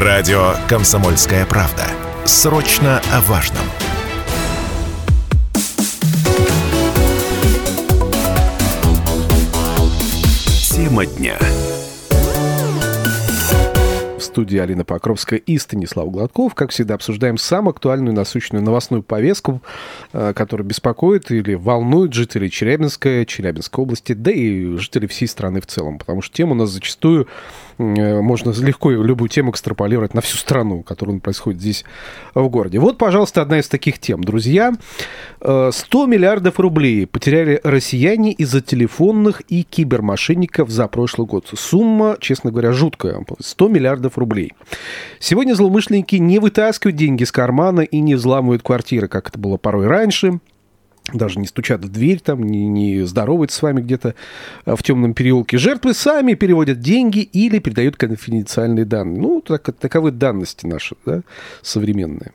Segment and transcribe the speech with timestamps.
[0.00, 1.82] Радио «Комсомольская правда».
[2.24, 3.64] Срочно о важном.
[10.70, 11.36] Тема дня
[14.38, 16.54] студии Алина Покровская и Станислав Гладков.
[16.54, 19.60] Как всегда, обсуждаем самую актуальную насущную новостную повестку,
[20.12, 25.66] э, которая беспокоит или волнует жителей Челябинска, Челябинской области, да и жителей всей страны в
[25.66, 25.98] целом.
[25.98, 27.26] Потому что тема у нас зачастую
[27.78, 31.84] можно легко любую тему экстраполировать на всю страну, которая происходит здесь
[32.34, 32.78] в городе.
[32.78, 34.22] Вот, пожалуйста, одна из таких тем.
[34.22, 34.72] Друзья,
[35.40, 41.46] 100 э, миллиардов рублей потеряли россияне из-за телефонных и кибермошенников за прошлый год.
[41.54, 43.24] Сумма, честно говоря, жуткая.
[43.38, 44.52] 100 миллиардов рублей.
[45.20, 49.86] Сегодня злоумышленники не вытаскивают деньги из кармана и не взламывают квартиры, как это было порой
[49.86, 50.40] раньше
[51.12, 54.14] даже не стучат в дверь, там, не, не здороваются с вами где-то
[54.66, 55.58] э, в темном переулке.
[55.58, 59.20] Жертвы сами переводят деньги или передают конфиденциальные данные.
[59.20, 61.22] Ну, так, таковы данности наши, да,
[61.62, 62.32] современные.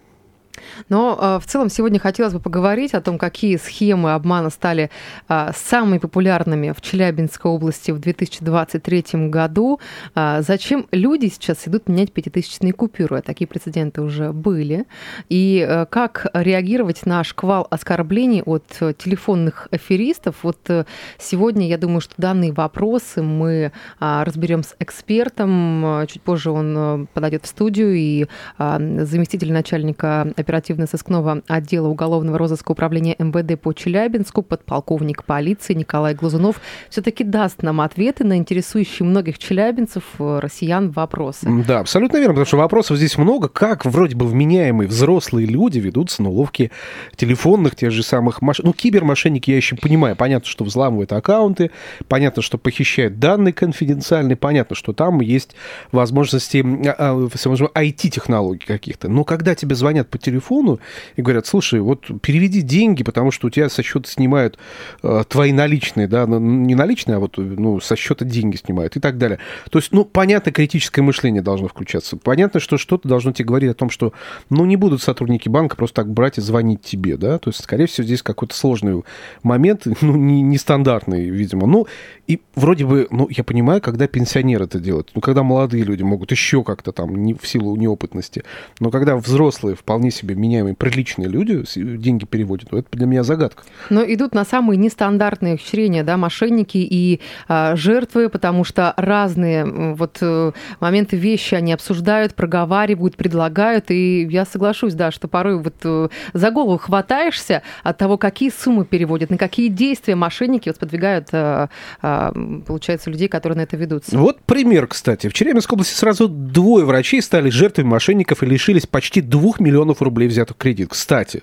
[0.89, 4.89] Но э, в целом сегодня хотелось бы поговорить о том, какие схемы обмана стали
[5.29, 9.79] э, самыми популярными в Челябинской области в 2023 году.
[10.15, 13.21] Э, зачем люди сейчас идут менять пятитысячные купюры?
[13.21, 14.85] Такие прецеденты уже были.
[15.29, 20.37] И как реагировать на шквал оскорблений от телефонных аферистов?
[20.43, 20.69] Вот
[21.17, 26.05] сегодня, я думаю, что данные вопросы мы разберем с экспертом.
[26.07, 33.59] Чуть позже он подойдет в студию и заместитель начальника оперативно-сыскного отдела уголовного розыска управления МВД
[33.59, 40.39] по Челябинску, подполковник полиции Николай Глазунов, все-таки даст нам ответы на интересующие многих челябинцев, э,
[40.39, 41.47] россиян вопросы.
[41.67, 43.47] Да, абсолютно верно, потому что вопросов здесь много.
[43.47, 46.71] Как вроде бы вменяемые взрослые люди ведутся на уловки
[47.15, 48.65] телефонных, тех же самых машин.
[48.65, 50.15] Ну, кибермошенники я еще понимаю.
[50.15, 51.71] Понятно, что взламывают аккаунты,
[52.07, 55.55] понятно, что похищают данные конфиденциальные, понятно, что там есть
[55.91, 59.09] возможности IT-технологий а, а, каких-то.
[59.09, 60.79] Но когда тебе звонят по телефону, телефону
[61.15, 64.57] и говорят, слушай, вот переведи деньги, потому что у тебя со счета снимают
[65.03, 68.99] э, твои наличные, да, ну, не наличные, а вот ну, со счета деньги снимают и
[68.99, 69.39] так далее.
[69.69, 72.17] То есть, ну, понятно, критическое мышление должно включаться.
[72.17, 74.13] Понятно, что что-то должно тебе говорить о том, что,
[74.49, 77.85] ну, не будут сотрудники банка просто так брать и звонить тебе, да, то есть, скорее
[77.85, 79.03] всего, здесь какой-то сложный
[79.43, 81.67] момент, ну, не, нестандартный, видимо.
[81.67, 81.87] Ну,
[82.27, 86.31] и вроде бы, ну, я понимаю, когда пенсионеры это делают, ну, когда молодые люди могут
[86.31, 88.43] еще как-то там, не, в силу неопытности,
[88.79, 93.23] но когда взрослые вполне себе себе меняемые, приличные люди деньги переводят, то это для меня
[93.23, 93.63] загадка.
[93.89, 100.17] Но идут на самые нестандартные ухищрения, да, мошенники и а, жертвы, потому что разные вот
[100.21, 106.07] э, моменты вещи они обсуждают, проговаривают, предлагают, и я соглашусь, да, что порой вот э,
[106.33, 111.69] за голову хватаешься от того, какие суммы переводят, на какие действия мошенники вот подвигают, а,
[112.01, 112.31] а,
[112.65, 114.17] получается, людей, которые на это ведутся.
[114.17, 115.27] Вот пример, кстати.
[115.27, 120.12] В Челябинской области сразу двое врачей стали жертвами мошенников и лишились почти двух миллионов рублей
[120.13, 120.89] рублей взятых кредит.
[120.91, 121.41] Кстати,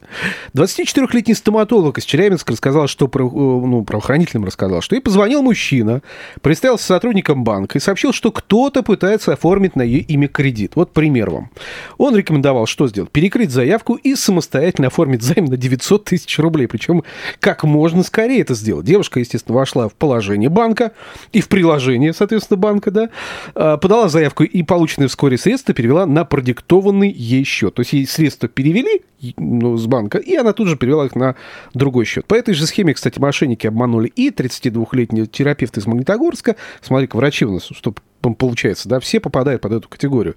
[0.55, 6.03] 24-летний стоматолог из Челябинска рассказал, что э, ну, правоохранителям рассказал, что и позвонил мужчина,
[6.41, 10.73] представился сотрудником банка и сообщил, что кто-то пытается оформить на ее имя кредит.
[10.77, 11.51] Вот пример вам.
[11.99, 13.11] Он рекомендовал что сделать?
[13.11, 16.69] Перекрыть заявку и самостоятельно оформить займ на 900 тысяч рублей.
[16.69, 17.03] Причем
[17.41, 18.87] как можно скорее это сделать.
[18.87, 20.93] Девушка, естественно, вошла в положение банка
[21.33, 23.09] и в приложение, соответственно, банка, да,
[23.57, 27.75] а, подала заявку и полученные вскоре средства перевела на продиктованный ей счет.
[27.75, 29.03] То есть ей средства перевели перевели
[29.37, 31.37] ну, с банка, и она тут же перевела их на
[31.75, 32.27] другой счет.
[32.27, 37.53] По этой же схеме, кстати, мошенники обманули и 32-летний терапевт из Магнитогорска, смотри-ка, врачи у
[37.53, 40.35] нас, чтобы получается, да, все попадают под эту категорию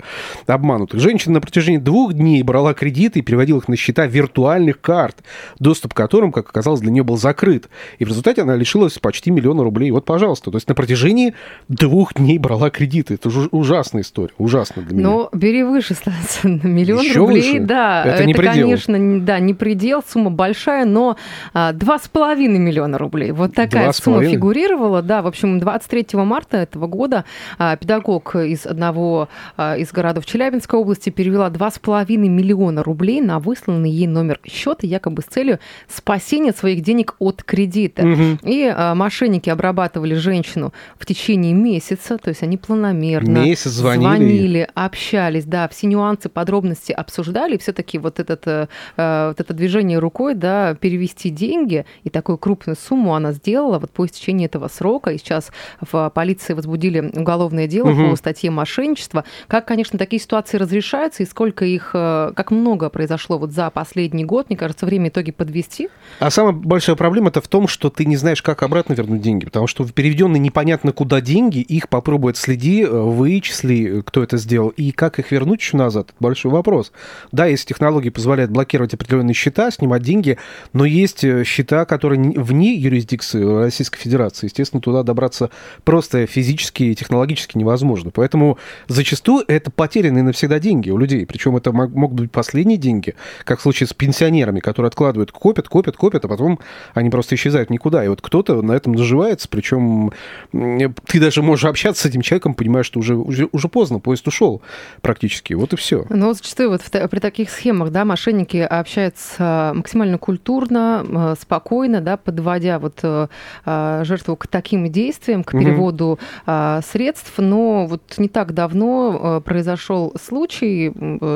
[0.47, 0.99] обманутых.
[0.99, 5.17] Женщина на протяжении двух дней брала кредиты и переводила их на счета виртуальных карт,
[5.59, 7.69] доступ к которым, как оказалось, для нее был закрыт.
[7.99, 9.91] И в результате она лишилась почти миллиона рублей.
[9.91, 11.33] Вот, пожалуйста, то есть на протяжении
[11.67, 13.15] двух дней брала кредиты.
[13.15, 15.07] Это же ужасная история, ужасно для меня.
[15.07, 15.95] Но бери выше,
[16.43, 17.59] миллион Еще рублей, выше?
[17.59, 18.03] да.
[18.05, 18.69] Это, это не предел.
[18.75, 21.17] Конечно, да, не предел, сумма большая, но
[21.53, 23.31] а, два с половиной миллиона рублей.
[23.31, 25.21] Вот такая сумма фигурировала, да.
[25.21, 27.25] В общем, 23 марта этого года
[27.57, 33.89] а, педагог из одного а, из городов Челябинской области перевела 2,5 миллиона рублей на высланный
[33.89, 38.05] ей номер счета, якобы с целью спасения своих денег от кредита.
[38.05, 38.39] Угу.
[38.43, 44.01] И а, мошенники обрабатывали женщину в течение месяца, то есть они планомерно Месяц звонили.
[44.01, 48.62] звонили, общались, да, все нюансы, подробности обсуждали, все-таки вот, этот, э,
[48.97, 54.05] вот это движение рукой, да, перевести деньги, и такую крупную сумму она сделала вот по
[54.05, 55.51] истечении этого срока, и сейчас
[55.81, 58.11] в полиции возбудили уголовное дело угу.
[58.11, 59.23] по статье мошенничества.
[59.47, 64.25] Как, конечно, такие ситуации разрешаются и сколько их, э, как много произошло вот за последний
[64.25, 65.89] год, мне кажется, время итоги подвести.
[66.19, 69.45] А самая большая проблема это в том, что ты не знаешь, как обратно вернуть деньги,
[69.45, 74.91] потому что переведенные непонятно куда деньги, их попробуют следи, э, вычисли, кто это сделал, и
[74.91, 76.91] как их вернуть еще назад, большой вопрос.
[77.31, 80.37] Да, есть технологии позволяют блокировать определенные счета, снимать деньги,
[80.71, 84.47] но есть э, счета, которые вне юрисдикции Российской Федерации.
[84.47, 85.49] Естественно, туда добраться
[85.83, 88.11] просто физически и технологически невозможно.
[88.11, 88.57] Поэтому
[88.87, 91.25] зачастую это потерянные навсегда деньги у людей.
[91.25, 95.97] Причем это могут быть последние деньги, как в случае с пенсионерами, которые откладывают, копят, копят,
[95.97, 96.59] копят, а потом
[96.93, 98.05] они просто исчезают никуда.
[98.05, 100.11] И вот кто-то на этом наживается, причем
[100.51, 104.61] ты даже можешь общаться с этим человеком, понимая, что уже, уже, уже поздно, поезд ушел
[105.01, 105.53] практически.
[105.53, 106.05] Вот и все.
[106.09, 112.79] Но зачастую вот при таких схемах, да, мошенники общаются максимально культурно, э, спокойно, да, подводя
[112.79, 113.27] вот э,
[113.65, 116.81] э, жертву к таким действиям, к переводу угу.
[116.85, 117.33] средств.
[117.37, 120.93] Но вот не так давно произошел случай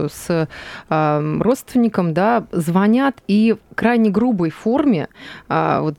[0.09, 0.47] с
[0.89, 5.07] родственником, да, звонят и в крайне грубой форме
[5.47, 5.97] вот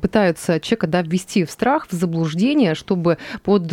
[0.00, 3.70] пытаются человека, да, ввести в страх, в заблуждение, чтобы под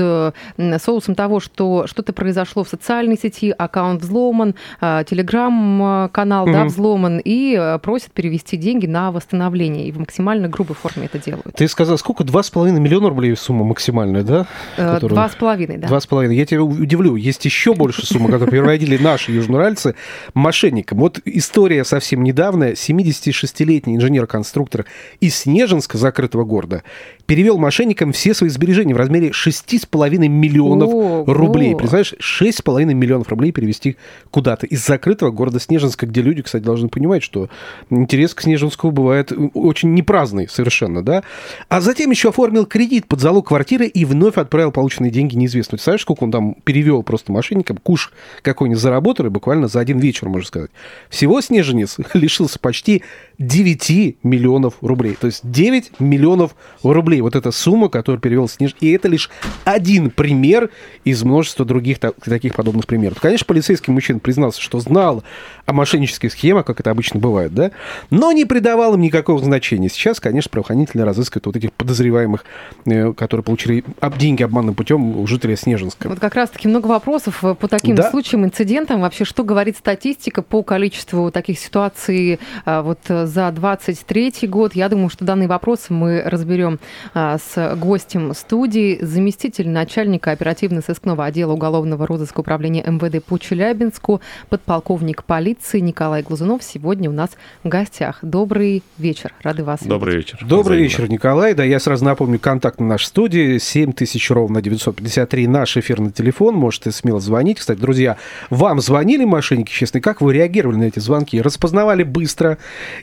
[0.79, 6.51] соусом того, что что-то произошло в социальной сети, аккаунт взломан, телеграм-канал, угу.
[6.51, 9.87] да, взломан, и просят перевести деньги на восстановление.
[9.87, 11.55] И в максимально грубой форме это делают.
[11.55, 12.23] Ты сказал, сколько?
[12.23, 14.47] Два с половиной миллиона рублей сумма максимальная, да?
[14.77, 15.87] Э, с половиной, да.
[15.87, 16.35] Два с половиной.
[16.35, 19.95] Я тебя удивлю, есть еще больше суммы, которую переводили наши южноуральцы
[20.33, 20.99] мошенникам.
[20.99, 22.73] Вот история совсем недавняя.
[22.73, 24.85] 76-летний инженер-конструктор
[25.19, 26.83] из Снежинска, закрытого города,
[27.25, 31.75] перевел мошенникам все свои сбережения в размере 6,5 миллионов О, рублей.
[31.75, 33.97] Представляешь, 6,5 миллионов рублей перевести
[34.29, 37.49] куда-то из закрытого города Снежинска, где люди, кстати, должны понимать, что
[37.89, 41.23] интерес к Снежинску бывает очень непраздный совершенно, да?
[41.69, 45.71] А затем еще оформил кредит под залог квартиры и вновь отправил полученные деньги неизвестно.
[45.71, 50.47] Представляешь, сколько он там перевел просто мошенникам, куш какой-нибудь заработали буквально за один вечер, можно
[50.47, 50.71] сказать.
[51.09, 53.03] Всего Снежинец лишился почти
[53.41, 55.17] 9 миллионов рублей.
[55.19, 57.21] То есть 9 миллионов рублей.
[57.21, 58.75] Вот эта сумма, которую перевел Снеж.
[58.79, 59.29] И это лишь
[59.63, 60.69] один пример
[61.03, 63.19] из множества других таких подобных примеров.
[63.19, 65.23] Конечно, полицейский мужчина признался, что знал
[65.65, 65.73] о
[66.11, 67.71] мошеннических схемах, как это обычно бывает, да,
[68.09, 69.89] но не придавал им никакого значения.
[69.89, 72.45] Сейчас, конечно, правоохранители разыскивают вот этих подозреваемых,
[72.85, 73.83] э, которые получили
[74.17, 76.09] деньги обманным путем у жителей Снежинска.
[76.09, 78.09] Вот как раз-таки много вопросов э, по таким да?
[78.09, 79.01] случаям, инцидентам.
[79.01, 84.75] Вообще, что говорит статистика по количеству таких ситуаций э, вот за 23 год?
[84.75, 86.79] Я думаю, что данные вопросы мы разберем
[87.13, 95.79] с гостем студии, заместитель начальника оперативно-сыскного отдела уголовного розыска управления МВД по Челябинску, подполковник полиции
[95.79, 97.29] Николай Глазунов сегодня у нас
[97.63, 98.17] в гостях.
[98.23, 100.33] Добрый вечер, рады вас Добрый видеть.
[100.33, 100.47] вечер.
[100.47, 100.83] Добрый Взаимно.
[100.83, 101.53] вечер, Николай.
[101.53, 106.55] Да, я сразу напомню, контакт на нашей студии 7000 ровно 953 наш эфирный телефон.
[106.55, 107.59] Можете смело звонить.
[107.59, 108.17] Кстати, друзья,
[108.49, 111.39] вам звонили мошенники, честно, как вы реагировали на эти звонки?
[111.39, 112.57] Распознавали быстро,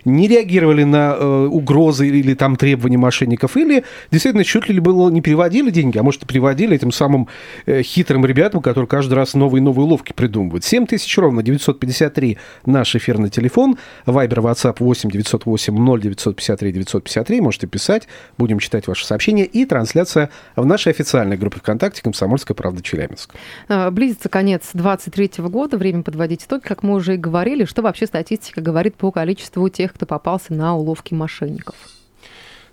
[0.04, 5.20] не реагировали на э, угрозы или там требования мошенников, или действительно чуть ли было не
[5.20, 7.28] переводили деньги, а может и переводили этим самым
[7.66, 10.64] э, хитрым ребятам, которые каждый раз новые и новые уловки придумывают.
[10.64, 13.78] 7000 ровно 953 наш эфирный телефон.
[14.06, 17.40] Вайбер, WhatsApp 8 908 0 953 953.
[17.40, 19.44] Можете писать, будем читать ваши сообщения.
[19.44, 23.34] И трансляция в нашей официальной группе ВКонтакте «Комсомольская правда Челябинск».
[23.68, 27.64] А, близится конец 23 года, время подводить итоги, как мы уже и говорили.
[27.64, 31.76] Что вообще статистика говорит по количеству тех, кто попался на уловки мошенников?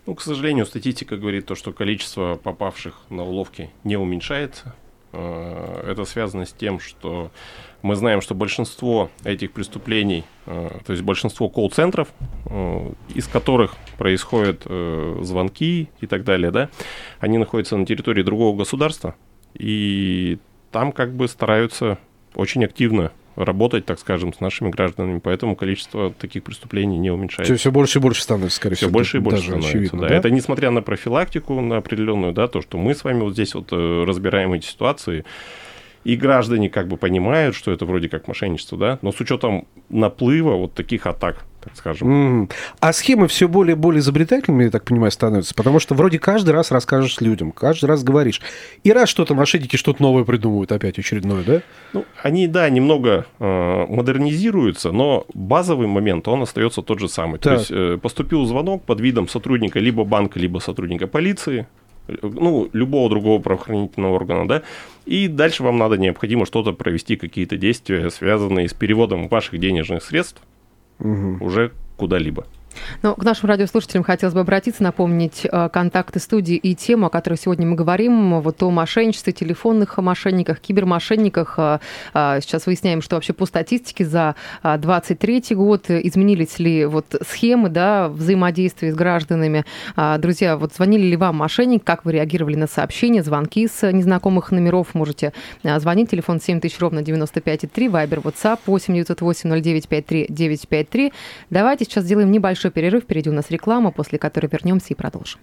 [0.06, 4.76] Ну, к сожалению, статистика говорит то, что количество попавших на уловки не уменьшается.
[5.16, 7.32] А, это связано с тем, что
[7.82, 12.10] мы знаем, что большинство этих преступлений, а, то есть большинство колл-центров,
[12.48, 16.70] а, из которых происходят э, звонки и так далее, да,
[17.20, 19.16] они находятся на территории другого государства,
[19.54, 20.38] и
[20.72, 21.98] там как бы стараются
[22.34, 27.56] очень активно работать, так скажем, с нашими гражданами, поэтому количество таких преступлений не уменьшается.
[27.56, 28.90] Все, больше и больше становится, скорее всего.
[28.90, 30.08] Все больше и больше становится, очевидно, да.
[30.10, 30.16] да.
[30.16, 33.70] Это несмотря на профилактику, на определенную, да, то, что мы с вами вот здесь вот
[33.72, 35.26] э, разбираем эти ситуации,
[36.06, 40.56] и граждане как бы понимают, что это вроде как мошенничество, да, но с учетом наплыва
[40.56, 42.44] вот таких атак, так скажем.
[42.44, 42.52] Mm.
[42.80, 46.52] А схемы все более и более изобретательными, я так понимаю, становятся, потому что вроде каждый
[46.52, 48.42] раз расскажешь людям, каждый раз говоришь.
[48.84, 51.62] И раз что-то мошенники что-то новое придумывают опять очередное, да?
[51.94, 57.40] Ну, они, да, немного э, модернизируются, но базовый момент, он остается тот же самый.
[57.40, 57.42] Так.
[57.42, 61.68] То есть э, поступил звонок под видом сотрудника либо банка, либо сотрудника полиции,
[62.22, 64.62] ну, любого другого правоохранительного органа, да,
[65.06, 70.42] и дальше вам надо необходимо что-то провести, какие-то действия, связанные с переводом ваших денежных средств
[71.00, 71.44] угу.
[71.46, 72.46] уже куда-либо.
[73.02, 77.36] Ну, к нашим радиослушателям хотелось бы обратиться, напомнить э, контакты студии и тему, о которой
[77.36, 81.56] сегодня мы говорим, вот о мошенничестве, телефонных мошенниках, кибермошенниках.
[81.58, 81.80] Э,
[82.14, 88.10] э, сейчас выясняем, что вообще по статистике за 2023 год изменились ли вот схемы да,
[88.10, 89.66] взаимодействия с гражданами.
[90.18, 94.94] Друзья, вот звонили ли вам мошенник, как вы реагировали на сообщения, звонки с незнакомых номеров,
[94.94, 101.14] можете звонить, телефон 7000 ровно 95,3, вайбер, WhatsApp 8 908 0953 953.
[101.50, 103.04] Давайте сейчас сделаем небольшой небольшой перерыв.
[103.04, 105.40] Впереди у нас реклама, после которой вернемся и продолжим.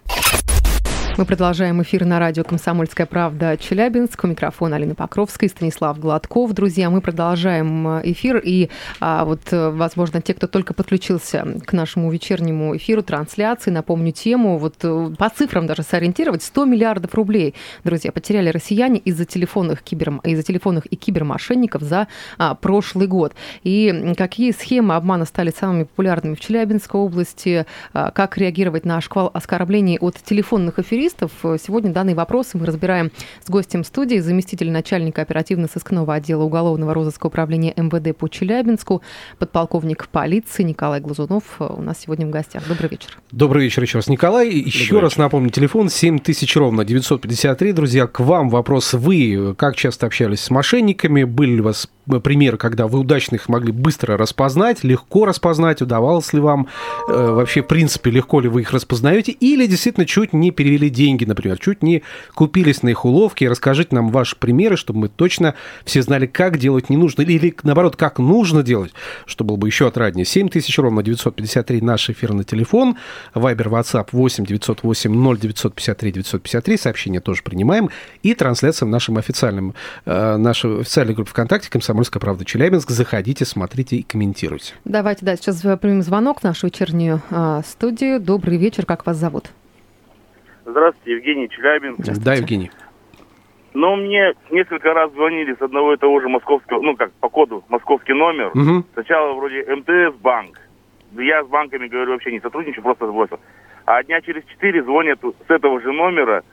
[1.15, 4.23] Мы продолжаем эфир на радио «Комсомольская правда» Челябинск.
[4.23, 6.53] У микрофона Алина Покровская и Станислав Гладков.
[6.53, 8.41] Друзья, мы продолжаем э, эфир.
[8.43, 14.11] И а, вот, э, возможно, те, кто только подключился к нашему вечернему эфиру, трансляции, напомню
[14.11, 17.53] тему, вот э, по цифрам даже сориентировать, 100 миллиардов рублей,
[17.83, 22.07] друзья, потеряли россияне из-за телефонных, кибер, из-за телефонных и кибермошенников за
[22.39, 23.35] а, прошлый год.
[23.61, 29.29] И какие схемы обмана стали самыми популярными в Челябинской области, а, как реагировать на шквал
[29.31, 31.31] оскорблений от телефонных эфиров юристов.
[31.43, 33.11] Сегодня данные вопросы мы разбираем
[33.43, 39.01] с гостем студии, заместитель начальника оперативно-сыскного отдела уголовного розыска управления МВД по Челябинску,
[39.37, 42.67] подполковник полиции Николай Глазунов у нас сегодня в гостях.
[42.67, 43.17] Добрый вечер.
[43.31, 44.49] Добрый вечер еще раз, Николай.
[44.49, 45.23] Еще Добрый раз вечер.
[45.23, 47.73] напомню, телефон 7000 ровно 953.
[47.73, 48.93] Друзья, к вам вопрос.
[48.93, 51.23] Вы как часто общались с мошенниками?
[51.23, 55.81] Были ли у вас примеры, когда вы удачно их могли быстро распознать, легко распознать?
[55.81, 56.67] Удавалось ли вам
[57.07, 59.31] э, вообще, в принципе, легко ли вы их распознаете?
[59.31, 63.45] Или действительно чуть не перевели деньги, например, чуть не купились на их уловки.
[63.45, 65.55] Расскажите нам ваши примеры, чтобы мы точно
[65.85, 68.93] все знали, как делать не нужно, или, наоборот, как нужно делать,
[69.25, 70.25] что было бы еще отраднее.
[70.25, 72.97] 7 тысяч ровно 953 наш эфирный телефон,
[73.33, 77.89] Вайбер, WhatsApp 8 908 0 953 953, сообщения тоже принимаем,
[78.23, 79.73] и трансляция в нашем официальном,
[80.05, 82.89] э, нашей официальной группе ВКонтакте «Комсомольская правда Челябинск».
[82.89, 84.73] Заходите, смотрите и комментируйте.
[84.85, 88.19] Давайте, да, сейчас примем звонок в нашу вечернюю э, студию.
[88.19, 89.51] Добрый вечер, как вас зовут?
[90.65, 91.99] Здравствуйте, Евгений Челябинск.
[91.99, 92.25] Здравствуйте.
[92.25, 92.71] Да, Евгений.
[93.73, 97.63] Но мне несколько раз звонили с одного и того же московского, ну как по коду
[97.69, 98.51] московский номер.
[98.53, 98.85] Угу.
[98.93, 100.59] Сначала вроде МТС банк.
[101.13, 103.39] Я с банками, говорю, вообще не сотрудничаю, просто сбросил.
[103.85, 106.43] А дня через четыре звонят с этого же номера,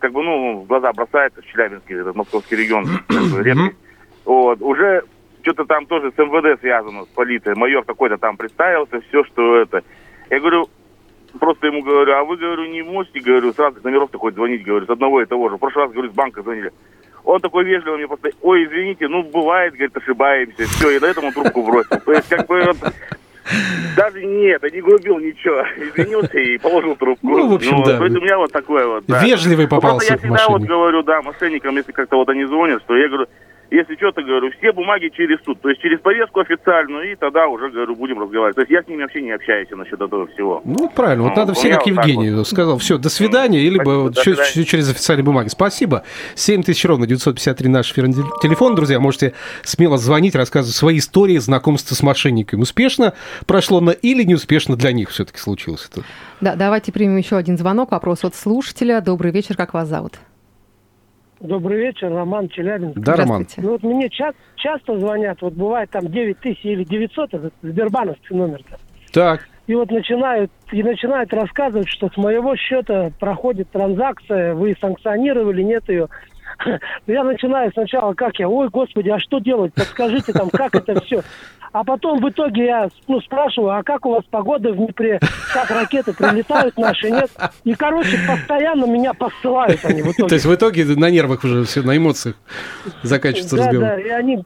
[0.00, 2.84] как бы, ну, в глаза бросается в Челябинске, этот московский регион,
[3.42, 3.76] редкий.
[4.24, 5.02] Вот, уже
[5.42, 7.56] что-то там тоже с МВД связано, с полицией.
[7.56, 9.82] Майор какой-то там представился, все, что это.
[10.30, 10.68] Я говорю,
[11.38, 14.86] просто ему говорю, а вы, говорю, не можете, говорю, сразу с номеров такой звонить, говорю,
[14.86, 15.56] с одного и того же.
[15.56, 16.72] В прошлый раз, говорю, с банка звонили.
[17.24, 20.64] Он такой вежливый мне просто, ой, извините, ну, бывает, говорит, ошибаемся.
[20.64, 22.00] Все, и на этом он трубку бросил.
[22.04, 22.72] То есть, как бы,
[23.96, 25.62] даже нет, не грубил ничего.
[25.76, 27.28] Извинился и положил трубку.
[27.28, 27.98] Ну, в общем, ну, да.
[27.98, 29.22] То есть у меня вот такое вот, да.
[29.22, 32.96] Вежливый попался ну, я всегда вот говорю, да, мошенникам, если как-то вот они звонят, что
[32.96, 33.26] я говорю,
[33.72, 37.70] если что-то, говорю, все бумаги через суд, то есть через повестку официальную, и тогда уже,
[37.70, 38.54] говорю, будем разговаривать.
[38.54, 40.60] То есть я с ними вообще не общаюсь насчет этого всего.
[40.64, 44.02] Ну, правильно, вот ну, надо все, как Евгений вот сказал, все, до свидания, или бы
[44.02, 45.48] вот через, через официальные бумаги.
[45.48, 46.04] Спасибо.
[46.34, 51.94] 7 тысяч ровно, 953 наш эфирный телефон, друзья, можете смело звонить, рассказывать свои истории знакомства
[51.94, 52.60] с мошенниками.
[52.60, 53.14] Успешно
[53.46, 56.04] прошло на или неуспешно для них все-таки случилось это?
[56.42, 59.00] Да, давайте примем еще один звонок, вопрос от слушателя.
[59.00, 60.18] Добрый вечер, как вас зовут?
[61.42, 62.98] Добрый вечер, Роман Челябинск.
[62.98, 63.46] Да, Роман.
[63.56, 68.36] Ну, вот мне ча- часто звонят, вот бывает там 9 тысяч или 900, это Сбербановский
[68.36, 68.78] номер-то.
[69.12, 69.48] Так.
[69.66, 75.88] И вот начинают, и начинают рассказывать, что с моего счета проходит транзакция, вы санкционировали, нет
[75.88, 76.08] ее.
[77.08, 81.22] Я начинаю сначала, как я, ой, господи, а что делать, подскажите там, как это все.
[81.72, 85.18] А потом в итоге я ну, спрашиваю, а как у вас погода в Днепре?
[85.54, 87.30] Как ракеты прилетают наши, нет?
[87.64, 90.28] И, короче, постоянно меня посылают они в итоге.
[90.28, 92.36] То есть в итоге на нервах уже все, на эмоциях
[93.02, 93.88] заканчивается да, разговор.
[93.88, 94.44] Да, и они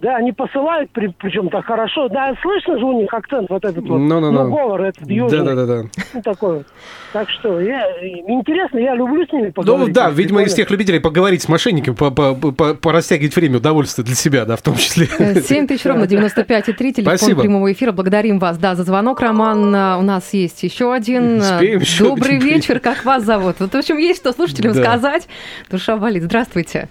[0.00, 2.08] да, они посылают, при, причем так хорошо.
[2.08, 3.98] Да, слышно же у них акцент вот этот вот.
[3.98, 4.44] No, no, no.
[4.44, 5.44] Ну, говор этот южный.
[5.44, 5.82] Да, да, да.
[6.14, 6.66] Ну, такой вот.
[7.12, 9.88] Так что, я, интересно, я люблю с ними ну, поговорить.
[9.88, 14.02] Ну, да, видимо, из тех любителей поговорить с мошенниками, по, по, по, порастягивать время удовольствия
[14.02, 15.06] для себя, да, в том числе.
[15.06, 17.42] 7 тысяч ровно 95,3, телефон Спасибо.
[17.42, 17.92] прямого эфира.
[17.92, 19.74] Благодарим вас, да, за звонок, Роман.
[19.74, 21.40] А, у нас есть еще один.
[21.40, 23.56] Успеем еще Добрый один вечер, как вас зовут?
[23.58, 24.82] Вот, в общем, есть что слушателям да.
[24.82, 25.28] сказать.
[25.70, 26.22] Душа болит.
[26.22, 26.88] Здравствуйте.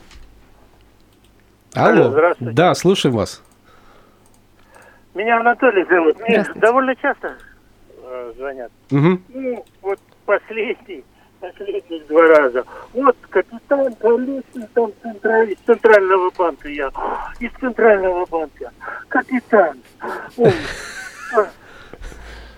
[1.76, 2.54] Алло, здравствуйте.
[2.54, 3.42] Да, слушаем вас.
[5.14, 6.20] Меня Анатолий зовут.
[6.22, 7.36] Мне довольно часто
[8.04, 8.72] э, звонят.
[8.92, 9.20] Угу.
[9.30, 11.04] Ну, вот последний,
[11.40, 12.64] последних два раза.
[12.94, 16.92] Вот капитан Колесин там централь, из Центрального банка я.
[17.40, 18.72] Из Центрального банка.
[19.08, 19.78] Капитан.
[20.38, 20.54] Ой,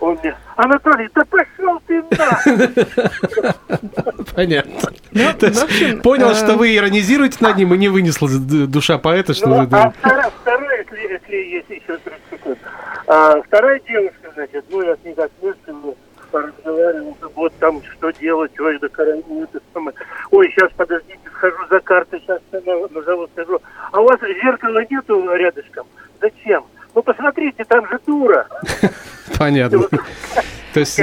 [0.02, 3.54] он мне, Анатолий, да пошел ты на!
[4.36, 4.90] Понятно.
[5.12, 6.36] Ну, общем, понял, э...
[6.36, 9.68] что вы иронизируете над ним, и не вынесла душа поэта, что ну, вы...
[9.72, 12.60] А вторая, вторая если, если есть еще 30 секунд.
[13.08, 15.74] А, вторая девушка значит, ну, я с ней как вместе
[16.32, 19.96] поразговаривал, вот там что делать, ой, да караул, это самое.
[20.32, 22.40] Ой, сейчас, подождите, схожу за картой, сейчас
[22.92, 23.60] назову, скажу.
[23.92, 25.86] А у вас зеркала нету рядышком?
[26.22, 26.66] Зачем?
[26.96, 28.48] Ну, посмотрите, там же дура.
[29.42, 29.88] Понятно.
[30.74, 31.02] То есть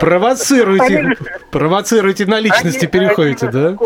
[0.00, 1.14] провоцируете,
[1.50, 3.76] провоцируете на личности, переходите, да?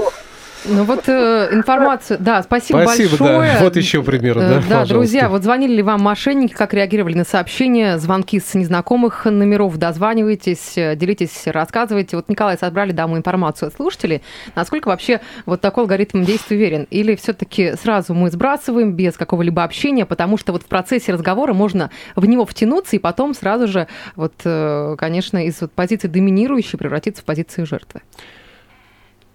[0.66, 3.52] Ну вот э, информацию, да, спасибо, спасибо большое.
[3.52, 3.59] Да.
[3.61, 7.25] Вот еще пример, да, э, Да, друзья, вот звонили ли вам мошенники, как реагировали на
[7.25, 12.16] сообщения, звонки с незнакомых номеров, дозванивайтесь, э, делитесь, рассказывайте.
[12.16, 14.23] Вот, Николай, собрали, да, мы информацию от слушателей.
[14.54, 16.87] Насколько вообще вот такой алгоритм действий верен?
[16.90, 21.90] Или все-таки сразу мы сбрасываем без какого-либо общения, потому что вот в процессе разговора можно
[22.16, 27.23] в него втянуться и потом сразу же, вот, э, конечно, из вот позиции доминирующей превратиться
[27.23, 28.00] в позицию жертвы?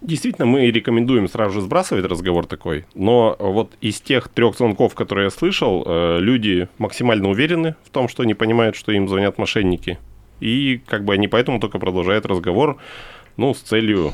[0.02, 5.26] Действительно, мы рекомендуем сразу же сбрасывать разговор такой, но вот из тех трех звонков, которые
[5.26, 10.00] я слышал, э, люди максимально уверены в том, что они понимают, что им звонят мошенники.
[10.40, 12.78] И как бы они поэтому только продолжают разговор,
[13.36, 14.14] ну, с целью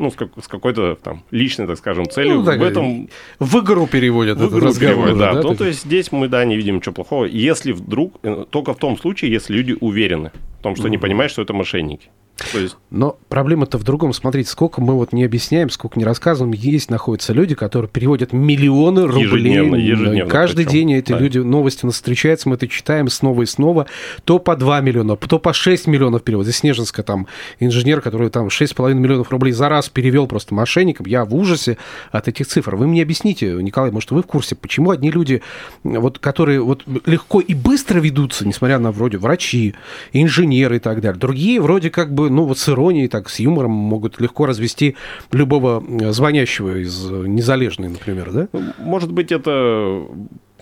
[0.00, 2.36] ну, с, как, с какой-то там личной, так скажем, целью.
[2.36, 3.08] Ну, так, в этом...
[3.38, 5.08] В игру переводят в игру разговор.
[5.08, 5.34] Переводят, да.
[5.34, 5.42] да.
[5.42, 7.26] Ну, то есть здесь мы, да, не видим ничего плохого.
[7.26, 10.88] Если вдруг, э, только в том случае, если люди уверены в том, что угу.
[10.88, 12.08] они понимают, что это мошенники.
[12.54, 12.76] Есть...
[12.90, 14.12] Но проблема-то в другом.
[14.12, 16.52] Смотрите, сколько мы вот не объясняем, сколько не рассказываем.
[16.52, 19.24] Есть, находятся люди, которые переводят миллионы рублей.
[19.24, 20.30] Ежедневно, ежедневно.
[20.30, 20.72] Каждый причем.
[20.72, 21.18] день эти да.
[21.18, 23.86] люди, новости у нас встречаются, мы это читаем снова и снова.
[24.24, 26.44] То по 2 миллиона, то по 6 миллионов перевод.
[26.44, 27.26] Здесь Снежинска там
[27.60, 31.06] инженер, который там 6,5 миллионов рублей за раз перевел просто мошенникам.
[31.06, 31.78] Я в ужасе
[32.10, 32.74] от этих цифр.
[32.74, 35.42] Вы мне объясните, Николай, может, вы в курсе, почему одни люди,
[35.84, 39.74] вот, которые вот легко и быстро ведутся, несмотря на вроде врачи,
[40.12, 41.18] инженеры и так далее.
[41.18, 44.96] Другие вроде как бы, ну вот с иронией, так, с юмором могут легко развести
[45.32, 48.48] любого э, звонящего из э, незалежной, например, да?
[48.52, 50.04] Ну, может быть, это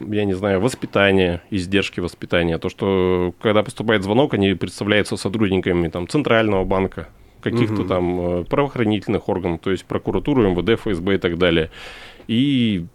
[0.00, 2.58] я не знаю, воспитание, издержки воспитания.
[2.58, 7.08] То, что когда поступает звонок, они представляются сотрудниками там, Центрального банка,
[7.40, 7.88] каких-то угу.
[7.88, 11.70] там э, правоохранительных органов, то есть прокуратуру, МВД, ФСБ и так далее.
[12.26, 12.86] И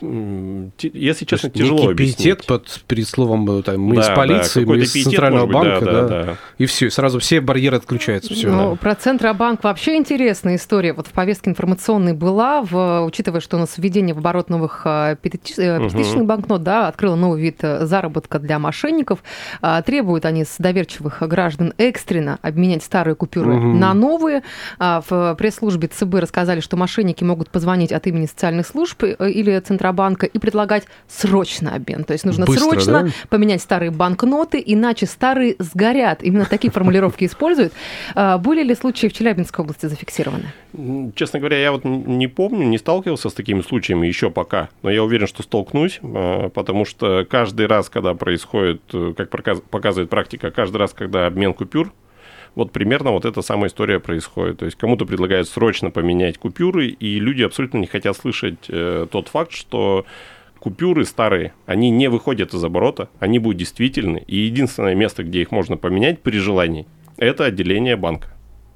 [0.00, 2.46] если честно, тяжело некий объяснить.
[2.46, 5.84] под перед словом э, там, мы да, из полиции, да, мы из Центрального быть, банка,
[5.84, 6.36] да, да, да, да.
[6.58, 8.32] и все, сразу все барьеры отключаются.
[8.32, 8.76] Все, ну, да.
[8.76, 10.94] Про Центробанк вообще интересная история.
[10.94, 15.16] Вот в повестке информационной была, в, учитывая, что у нас введение в оборот новых э,
[15.20, 16.24] пятитысячных угу.
[16.24, 19.22] банкнот, да, открыло новый вид э, заработка для мошенников.
[19.84, 23.66] Требуют они с доверчивых граждан экстренно обменять старые купюры угу.
[23.66, 24.42] на новые.
[24.78, 29.89] А в пресс-службе ЦБ рассказали, что мошенники могут позвонить от имени социальных служб или Центробанка
[29.90, 32.04] Центробанка и предлагать срочно обмен.
[32.04, 33.08] То есть нужно Быстро, срочно да?
[33.28, 36.22] поменять старые банкноты, иначе старые сгорят.
[36.22, 37.72] Именно такие формулировки используют.
[38.14, 40.52] А, были ли случаи в Челябинской области зафиксированы?
[41.14, 45.02] Честно говоря, я вот не помню, не сталкивался с такими случаями еще пока, но я
[45.02, 49.30] уверен, что столкнусь, а, потому что каждый раз, когда происходит, э, как
[49.70, 51.92] показывает практика, каждый раз, когда обмен купюр,
[52.54, 54.58] вот примерно вот эта самая история происходит.
[54.58, 59.28] То есть кому-то предлагают срочно поменять купюры, и люди абсолютно не хотят слышать э, тот
[59.28, 60.04] факт, что
[60.58, 65.50] купюры старые, они не выходят из оборота, они будут действительны, и единственное место, где их
[65.50, 66.86] можно поменять при желании,
[67.16, 68.28] это отделение банка.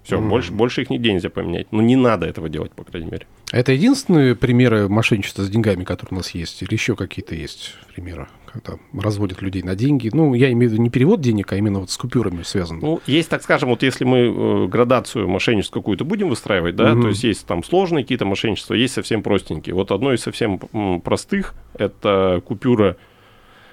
[0.03, 0.29] Все, mm.
[0.29, 1.73] больше, больше их нигде нельзя поменять.
[1.73, 3.27] Но не надо этого делать, по крайней мере.
[3.53, 6.63] Это единственные примеры мошенничества с деньгами, которые у нас есть?
[6.63, 8.29] Или еще какие-то есть примеры?
[8.55, 10.11] Когда разводят людей на деньги.
[10.13, 12.81] Ну, я имею в виду не перевод денег, а именно вот с купюрами связано.
[12.81, 17.03] Ну, есть, так скажем, вот если мы э, градацию мошенничества какую-то будем выстраивать, да, угу.
[17.03, 19.75] то есть есть там сложные какие-то мошенничества, есть совсем простенькие.
[19.75, 20.61] Вот одно из совсем
[21.03, 22.97] простых– это купюра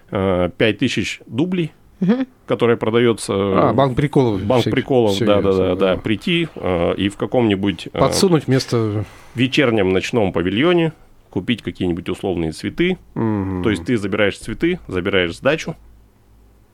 [0.09, 2.25] э, 5000 дублей, угу.
[2.47, 3.33] которая продается...
[3.35, 4.43] А, банк приколов.
[4.43, 5.75] Банк все, приколов, да-да-да.
[5.75, 5.97] да.
[5.97, 7.89] Прийти э, и в каком-нибудь...
[7.93, 9.05] Э, Подсунуть вместо...
[9.35, 10.91] Вечернем ночном павильоне
[11.31, 12.99] купить какие-нибудь условные цветы.
[13.15, 13.63] Угу.
[13.63, 15.75] То есть ты забираешь цветы, забираешь сдачу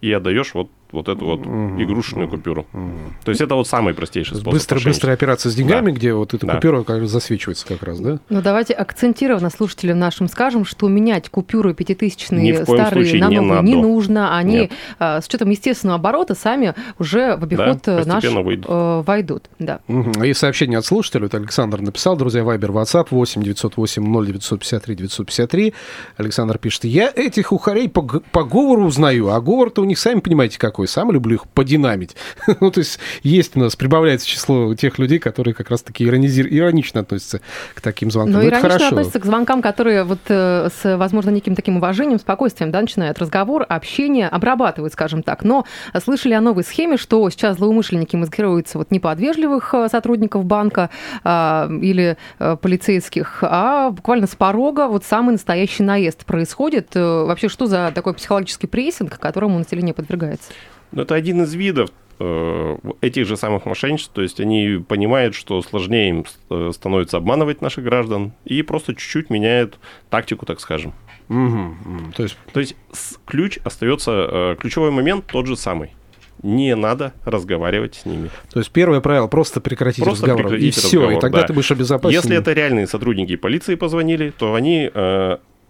[0.02, 2.66] и отдаешь вот вот эту вот угу, игрушечную угу, купюру.
[2.74, 2.92] Угу.
[3.26, 4.54] То есть это вот самый простейший способ.
[4.54, 5.98] Быстро, быстрая операция с деньгами, да.
[5.98, 6.56] где вот эта да.
[6.56, 8.20] купюра как засвечивается как раз, да?
[8.30, 13.82] Ну давайте акцентированно слушателям нашим скажем, что менять купюры пятитысячные старые на новые не, не
[13.82, 14.38] нужно.
[14.38, 14.72] Они Нет.
[15.00, 18.66] А, с учетом естественного оборота сами уже в обиход да, наш войдут.
[18.68, 19.50] Э, войдут.
[19.60, 19.80] Да.
[19.88, 20.24] Угу.
[20.24, 21.24] И сообщение от слушателя.
[21.24, 25.74] Вот Александр написал, друзья, Вайбер, WhatsApp 8 908 0 953 953.
[26.18, 30.60] Александр пишет, я этих ухарей по, по говору узнаю, а говор-то у них, сами понимаете,
[30.60, 32.16] как такой сам, люблю их подинамить.
[32.62, 36.48] ну, то есть есть у нас, прибавляется число тех людей, которые как раз-таки иронизир...
[36.48, 37.42] иронично относятся
[37.74, 38.34] к таким звонкам.
[38.34, 38.88] Но ну, иронично хорошо.
[38.90, 43.66] относятся к звонкам, которые вот э, с, возможно, неким таким уважением, спокойствием, да, начинают разговор,
[43.68, 45.44] общение, обрабатывают, скажем так.
[45.44, 45.66] Но
[46.04, 50.92] слышали о новой схеме, что сейчас злоумышленники маскируются вот не под вежливых э, сотрудников банка
[51.24, 56.94] а, или а, полицейских, а буквально с порога вот самый настоящий наезд происходит.
[56.94, 60.52] Вообще, что за такой психологический прессинг, которому население подвергается?
[60.92, 65.62] Ну, это один из видов Э, этих же самых мошенничеств, то есть они понимают, что
[65.62, 69.78] сложнее им э, становится обманывать наших граждан, и просто чуть-чуть меняют
[70.10, 70.94] тактику, так скажем.
[71.30, 72.12] Угу, угу.
[72.16, 72.76] То есть, то есть
[73.26, 75.94] ключ остается, э, ключевой момент тот же самый.
[76.42, 78.30] Не надо разговаривать с ними.
[78.52, 80.44] То есть первое правило просто прекратить просто разговор.
[80.44, 81.48] Прекратить и разговор, все, и тогда да.
[81.48, 82.16] ты будешь обезопасен.
[82.16, 84.90] Если это реальные сотрудники полиции позвонили, то они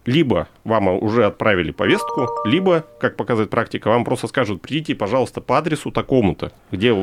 [0.07, 5.57] либо вам уже отправили повестку, либо, как показывает практика, вам просто скажут, придите, пожалуйста, по
[5.57, 6.95] адресу такому-то, где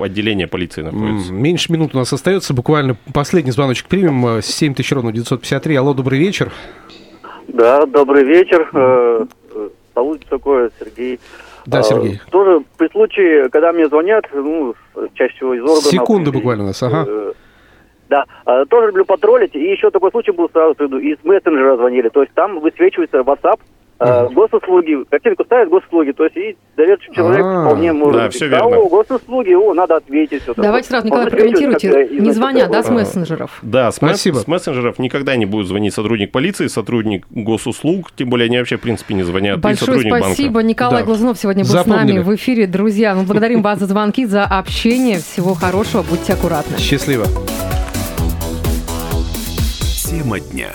[0.00, 1.32] отделение полиции находится.
[1.32, 5.74] Меньше минут у нас остается, буквально последний звоночек примем, 7000 ровно 953.
[5.74, 6.52] Алло, добрый вечер.
[7.48, 8.70] Да, добрый вечер.
[8.72, 9.26] Э,
[9.94, 11.18] зовут такое Сергей.
[11.66, 12.20] Да, а, Сергей.
[12.30, 14.74] Тоже при случае, когда мне звонят, ну,
[15.14, 15.84] чаще всего из органов...
[15.84, 17.34] Секунды буквально у нас, ага.
[18.12, 19.54] Э, да, а, тоже люблю потроллить.
[19.54, 20.98] И еще такой случай был сразу приду.
[20.98, 22.08] Из мессенджера звонили.
[22.08, 23.60] То есть там высвечивается WhatsApp,
[24.00, 24.32] Uh-huh.
[24.32, 27.66] Госуслуги, картинку ставят госуслуги, то есть и доверчивый человек А-а-а.
[27.66, 28.76] вполне может да, все верно.
[28.78, 30.42] о, госуслуги, о, надо ответить.
[30.42, 33.60] Все Давайте сразу, Николай, прокомментируйте, не звоня, да, с мессенджеров?
[33.62, 34.38] Да, с, Спасибо.
[34.38, 38.80] с мессенджеров никогда не будет звонить сотрудник полиции, сотрудник госуслуг, тем более они вообще, в
[38.80, 40.68] принципе, не звонят, Большое и спасибо, банка.
[40.68, 41.06] Николай да.
[41.06, 42.02] Глазунов сегодня был Запомнили.
[42.02, 43.14] с нами в эфире, друзья.
[43.14, 46.76] Мы благодарим вас за звонки, за общение, всего хорошего, будьте аккуратны.
[46.76, 47.26] Счастливо.
[50.12, 50.70] Тема дня.